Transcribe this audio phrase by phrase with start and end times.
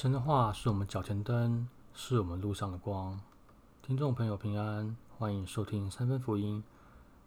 [0.00, 3.20] 神的话是我们脚前灯，是我们路上的光。
[3.82, 6.62] 听众朋友平安，欢迎收听三分福音，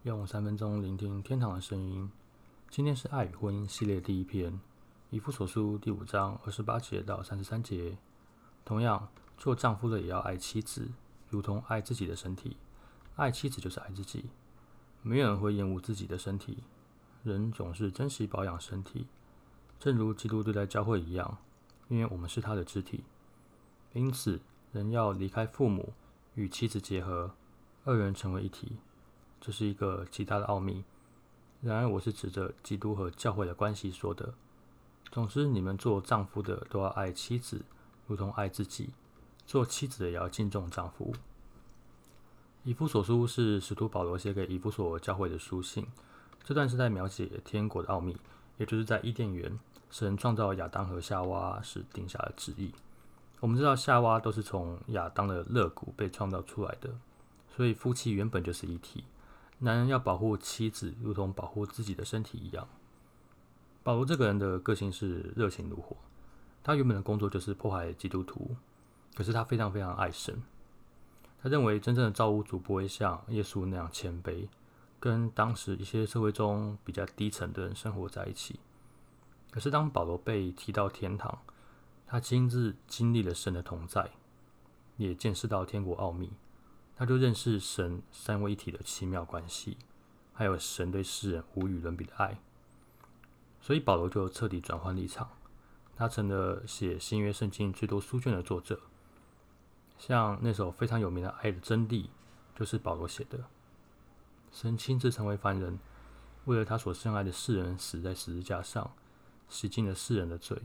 [0.03, 2.09] 用三分钟聆听天堂的声音。
[2.69, 4.57] 今天是爱与婚姻系列第一篇，
[5.09, 7.97] 以弗所书第五章二十八节到三十三节。
[8.63, 10.87] 同样，做丈夫的也要爱妻子，
[11.27, 12.55] 如同爱自己的身体。
[13.17, 14.29] 爱妻子就是爱自己。
[15.01, 16.63] 没有人会厌恶自己的身体，
[17.21, 19.07] 人总是珍惜保养身体，
[19.77, 21.37] 正如基督对待教会一样。
[21.91, 23.03] 因为我们是他的肢体，
[23.91, 24.39] 因此
[24.71, 25.91] 人要离开父母，
[26.35, 27.35] 与妻子结合，
[27.83, 28.77] 二人成为一体。
[29.41, 30.85] 这是一个极大的奥秘。
[31.59, 34.33] 然而，我是指着基督和教会的关系说的。
[35.11, 37.61] 总之，你们做丈夫的都要爱妻子，
[38.07, 38.91] 如同爱自己；
[39.45, 41.13] 做妻子的也要敬重丈夫。
[42.63, 45.85] 以弗所书是使徒保罗写给以弗所教会的书信。
[46.41, 48.15] 这段是在描写天国的奥秘，
[48.57, 49.59] 也就是在伊甸园。
[49.91, 52.73] 神创造亚当和夏娃时定下的旨意。
[53.41, 56.89] 我们知道夏娃都是从亚当的肋骨被创造出来的，
[57.55, 59.03] 所以夫妻原本就是一体。
[59.59, 62.67] 男人要保护妻子，如同保护自己的身体一样。
[63.83, 65.97] 保罗这个人的个性是热情如火，
[66.63, 68.55] 他原本的工作就是迫害基督徒，
[69.13, 70.41] 可是他非常非常爱神。
[71.43, 74.47] 他认为真正的造物主不会像耶稣那样谦卑，
[74.99, 78.59] 跟当时一些社会中比较低层的人生活在一起。
[79.51, 81.39] 可是，当保罗被提到天堂，
[82.07, 84.11] 他亲自经历了神的同在，
[84.95, 86.31] 也见识到天国奥秘，
[86.95, 89.77] 他就认识神三位一体的奇妙关系，
[90.33, 92.39] 还有神对世人无与伦比的爱。
[93.59, 95.29] 所以，保罗就彻底转换立场，
[95.97, 98.79] 他成了写新约圣经最多书卷的作者。
[99.97, 102.05] 像那首非常有名的《爱的真谛》，
[102.55, 103.43] 就是保罗写的。
[104.51, 105.77] 神亲自成为凡人，
[106.45, 108.93] 为了他所深爱的世人，死在十字架上。
[109.51, 110.57] 洗净了世人的罪，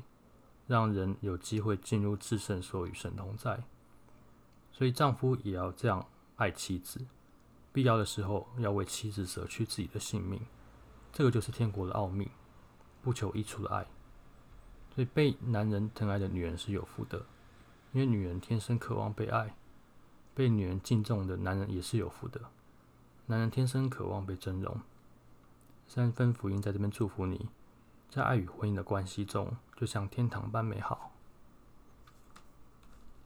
[0.67, 3.65] 让人有机会进入至圣所与神同在。
[4.73, 6.07] 所以丈夫也要这样
[6.37, 7.01] 爱妻子，
[7.73, 10.41] 必要的时候要为妻子舍去自己的性命。
[11.13, 12.31] 这个就是天国的奥秘，
[13.03, 13.87] 不求一处的爱。
[14.95, 17.27] 所以被男人疼爱的女人是有福的，
[17.93, 19.49] 因为女人天生渴望被爱；
[20.35, 22.41] 被女人敬重的男人也是有福的，
[23.27, 24.81] 男人天生渴望被尊荣。
[25.89, 27.49] 三分福音在这边祝福你。
[28.17, 31.11] 在爱与婚姻的关系中，就像天堂般美好。